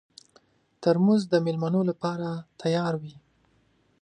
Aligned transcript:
ترموز 0.81 1.21
د 1.29 1.33
مېلمنو 1.45 1.81
لپاره 1.89 2.27
تیار 2.61 2.93
وي. 3.01 3.15